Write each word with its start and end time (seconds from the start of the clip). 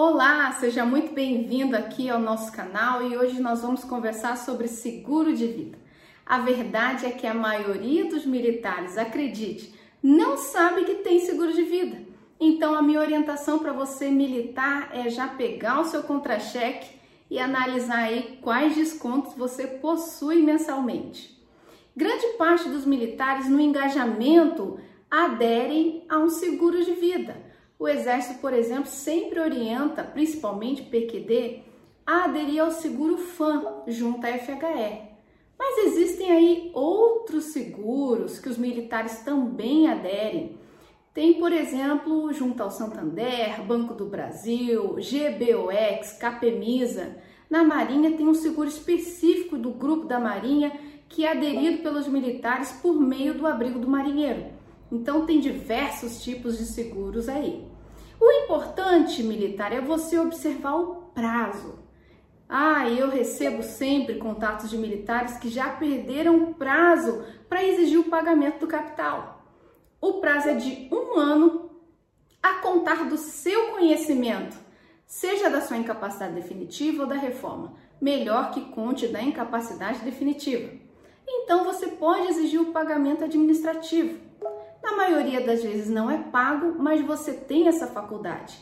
Olá, 0.00 0.52
seja 0.52 0.84
muito 0.84 1.12
bem-vindo 1.12 1.76
aqui 1.76 2.08
ao 2.08 2.20
nosso 2.20 2.52
canal 2.52 3.02
e 3.02 3.16
hoje 3.16 3.40
nós 3.40 3.62
vamos 3.62 3.82
conversar 3.82 4.36
sobre 4.36 4.68
seguro 4.68 5.34
de 5.34 5.48
vida. 5.48 5.76
A 6.24 6.38
verdade 6.38 7.04
é 7.04 7.10
que 7.10 7.26
a 7.26 7.34
maioria 7.34 8.04
dos 8.04 8.24
militares, 8.24 8.96
acredite, 8.96 9.74
não 10.00 10.36
sabe 10.36 10.84
que 10.84 10.94
tem 11.02 11.18
seguro 11.18 11.52
de 11.52 11.64
vida. 11.64 12.00
Então 12.38 12.76
a 12.76 12.80
minha 12.80 13.00
orientação 13.00 13.58
para 13.58 13.72
você 13.72 14.08
militar 14.08 14.90
é 14.92 15.10
já 15.10 15.26
pegar 15.26 15.80
o 15.80 15.84
seu 15.84 16.04
contra-cheque 16.04 16.90
e 17.28 17.40
analisar 17.40 18.04
aí 18.04 18.38
quais 18.40 18.76
descontos 18.76 19.34
você 19.34 19.66
possui 19.66 20.42
mensalmente. 20.42 21.36
Grande 21.96 22.24
parte 22.38 22.68
dos 22.68 22.86
militares 22.86 23.48
no 23.48 23.60
engajamento 23.60 24.78
aderem 25.10 26.04
a 26.08 26.18
um 26.18 26.28
seguro 26.28 26.84
de 26.84 26.92
vida 26.92 27.48
o 27.78 27.86
Exército, 27.86 28.40
por 28.40 28.52
exemplo, 28.52 28.86
sempre 28.86 29.38
orienta, 29.38 30.02
principalmente 30.02 30.82
PQD, 30.82 31.62
a 32.04 32.24
aderir 32.24 32.62
ao 32.62 32.70
seguro 32.70 33.16
FAM 33.16 33.82
junto 33.86 34.26
à 34.26 34.32
FHE. 34.32 35.08
Mas 35.58 35.78
existem 35.86 36.30
aí 36.30 36.70
outros 36.74 37.46
seguros 37.46 38.38
que 38.38 38.48
os 38.48 38.58
militares 38.58 39.20
também 39.20 39.88
aderem. 39.88 40.56
Tem, 41.12 41.34
por 41.34 41.52
exemplo, 41.52 42.32
junto 42.32 42.62
ao 42.62 42.70
Santander, 42.70 43.62
Banco 43.62 43.94
do 43.94 44.06
Brasil, 44.06 44.96
GBOX, 44.96 46.12
Capemisa. 46.12 47.16
Na 47.50 47.64
Marinha 47.64 48.16
tem 48.16 48.26
um 48.26 48.34
seguro 48.34 48.68
específico 48.68 49.56
do 49.56 49.70
grupo 49.70 50.06
da 50.06 50.20
Marinha 50.20 50.72
que 51.08 51.24
é 51.24 51.32
aderido 51.32 51.82
pelos 51.82 52.06
militares 52.06 52.70
por 52.72 53.00
meio 53.00 53.34
do 53.34 53.46
abrigo 53.46 53.78
do 53.78 53.88
marinheiro. 53.88 54.57
Então 54.90 55.26
tem 55.26 55.40
diversos 55.40 56.22
tipos 56.22 56.58
de 56.58 56.64
seguros 56.64 57.28
aí. 57.28 57.66
O 58.20 58.32
importante, 58.32 59.22
militar, 59.22 59.72
é 59.72 59.80
você 59.80 60.18
observar 60.18 60.74
o 60.76 60.96
prazo. 61.14 61.78
Ah, 62.48 62.88
eu 62.88 63.10
recebo 63.10 63.62
sempre 63.62 64.16
contatos 64.16 64.70
de 64.70 64.78
militares 64.78 65.36
que 65.36 65.50
já 65.50 65.68
perderam 65.68 66.42
o 66.42 66.54
prazo 66.54 67.22
para 67.48 67.62
exigir 67.62 68.00
o 68.00 68.04
pagamento 68.04 68.60
do 68.60 68.66
capital. 68.66 69.44
O 70.00 70.14
prazo 70.14 70.48
é 70.48 70.54
de 70.54 70.88
um 70.90 71.18
ano 71.18 71.70
a 72.42 72.54
contar 72.54 73.08
do 73.08 73.18
seu 73.18 73.72
conhecimento, 73.72 74.56
seja 75.06 75.50
da 75.50 75.60
sua 75.60 75.76
incapacidade 75.76 76.34
definitiva 76.34 77.02
ou 77.02 77.08
da 77.08 77.16
reforma. 77.16 77.74
Melhor 78.00 78.52
que 78.52 78.60
conte 78.72 79.08
da 79.08 79.20
incapacidade 79.20 80.00
definitiva. 80.00 80.72
Então 81.28 81.64
você 81.64 81.88
pode 81.88 82.28
exigir 82.28 82.60
o 82.60 82.72
pagamento 82.72 83.24
administrativo. 83.24 84.27
Na 84.88 84.96
maioria 84.96 85.42
das 85.42 85.62
vezes 85.62 85.90
não 85.90 86.10
é 86.10 86.16
pago, 86.16 86.74
mas 86.78 87.04
você 87.04 87.34
tem 87.34 87.68
essa 87.68 87.88
faculdade. 87.88 88.58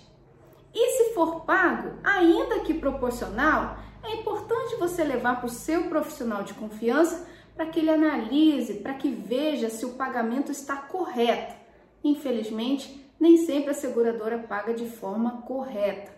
E 0.75 0.91
se 0.97 1.15
for 1.15 1.43
pago, 1.43 2.01
ainda 2.03 2.59
que 2.61 2.75
proporcional, 2.75 3.79
é 4.03 4.13
importante 4.17 4.75
você 4.75 5.05
levar 5.05 5.37
para 5.37 5.47
o 5.47 5.51
seu 5.51 5.85
profissional 5.85 6.43
de 6.43 6.53
confiança 6.53 7.29
para 7.55 7.67
que 7.67 7.79
ele 7.79 7.91
analise, 7.91 8.75
para 8.75 8.95
que 8.95 9.09
veja 9.09 9.71
se 9.71 9.87
o 9.87 9.93
pagamento 9.93 10.51
está 10.51 10.77
correto. 10.77 11.55
Infelizmente, 12.03 13.09
nem 13.21 13.37
sempre 13.37 13.71
a 13.71 13.75
seguradora 13.75 14.39
paga 14.39 14.75
de 14.75 14.91
forma 14.91 15.43
correta. 15.43 16.11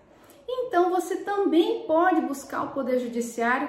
Então, 0.48 0.88
você 0.88 1.16
também 1.16 1.84
pode 1.86 2.22
buscar 2.22 2.62
o 2.62 2.70
Poder 2.70 2.98
Judiciário 2.98 3.68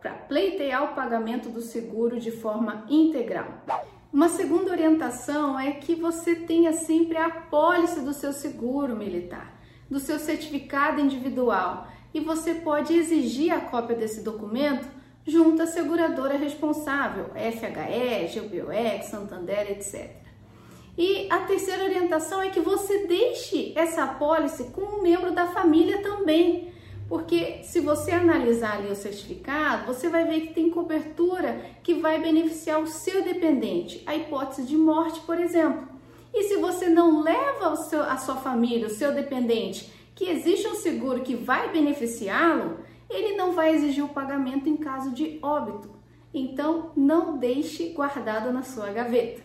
para 0.00 0.12
pleitear 0.12 0.84
o 0.84 0.94
pagamento 0.94 1.48
do 1.48 1.60
seguro 1.60 2.20
de 2.20 2.30
forma 2.30 2.86
integral. 2.88 3.64
Uma 4.12 4.28
segunda 4.28 4.72
orientação 4.72 5.58
é 5.58 5.70
que 5.70 5.94
você 5.94 6.34
tenha 6.34 6.72
sempre 6.72 7.16
a 7.16 7.30
pólice 7.30 8.00
do 8.00 8.12
seu 8.12 8.32
seguro 8.32 8.96
militar, 8.96 9.56
do 9.88 10.00
seu 10.00 10.18
certificado 10.18 11.00
individual, 11.00 11.86
e 12.12 12.18
você 12.18 12.54
pode 12.54 12.92
exigir 12.92 13.52
a 13.52 13.60
cópia 13.60 13.94
desse 13.94 14.22
documento 14.22 14.84
junto 15.24 15.62
à 15.62 15.66
seguradora 15.66 16.36
responsável, 16.36 17.26
FHE, 17.36 18.40
GBOX, 18.40 19.06
Santander, 19.06 19.70
etc. 19.70 20.10
E 20.98 21.28
a 21.30 21.38
terceira 21.40 21.84
orientação 21.84 22.42
é 22.42 22.50
que 22.50 22.58
você 22.58 23.06
deixe 23.06 23.72
essa 23.76 24.02
apólice 24.02 24.64
com 24.72 24.80
um 24.80 25.02
membro 25.02 25.30
da 25.30 25.46
família 25.46 26.02
também, 26.02 26.72
porque 27.10 27.64
se 27.64 27.80
você 27.80 28.12
analisar 28.12 28.76
ali 28.76 28.88
o 28.88 28.94
certificado, 28.94 29.84
você 29.84 30.08
vai 30.08 30.24
ver 30.24 30.42
que 30.42 30.54
tem 30.54 30.70
cobertura 30.70 31.60
que 31.82 31.94
vai 31.94 32.22
beneficiar 32.22 32.80
o 32.80 32.86
seu 32.86 33.24
dependente, 33.24 34.00
a 34.06 34.14
hipótese 34.14 34.62
de 34.62 34.76
morte, 34.76 35.18
por 35.22 35.36
exemplo. 35.40 35.88
E 36.32 36.44
se 36.44 36.58
você 36.58 36.88
não 36.88 37.20
leva 37.20 37.74
seu, 37.74 38.00
a 38.00 38.16
sua 38.16 38.36
família, 38.36 38.86
o 38.86 38.90
seu 38.90 39.12
dependente, 39.12 39.92
que 40.14 40.26
existe 40.26 40.68
um 40.68 40.76
seguro 40.76 41.22
que 41.22 41.34
vai 41.34 41.72
beneficiá-lo, 41.72 42.78
ele 43.10 43.34
não 43.34 43.50
vai 43.54 43.74
exigir 43.74 44.04
o 44.04 44.10
pagamento 44.10 44.68
em 44.68 44.76
caso 44.76 45.10
de 45.10 45.40
óbito. 45.42 45.90
Então, 46.32 46.92
não 46.96 47.38
deixe 47.38 47.88
guardado 47.88 48.52
na 48.52 48.62
sua 48.62 48.92
gaveta. 48.92 49.42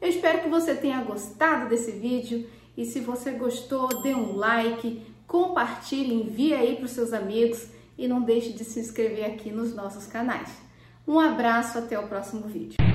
Eu 0.00 0.08
espero 0.08 0.40
que 0.40 0.48
você 0.48 0.74
tenha 0.74 1.04
gostado 1.04 1.68
desse 1.68 1.90
vídeo 1.90 2.48
e 2.74 2.86
se 2.86 2.98
você 3.00 3.32
gostou, 3.32 4.00
dê 4.00 4.14
um 4.14 4.36
like, 4.36 5.13
compartilhe, 5.34 6.14
envie 6.14 6.54
aí 6.54 6.76
para 6.76 6.84
os 6.84 6.92
seus 6.92 7.12
amigos 7.12 7.66
e 7.98 8.06
não 8.06 8.22
deixe 8.22 8.52
de 8.52 8.62
se 8.62 8.78
inscrever 8.78 9.24
aqui 9.24 9.50
nos 9.50 9.74
nossos 9.74 10.06
canais. 10.06 10.48
Um 11.08 11.18
abraço, 11.18 11.76
até 11.76 11.98
o 11.98 12.06
próximo 12.06 12.42
vídeo. 12.42 12.93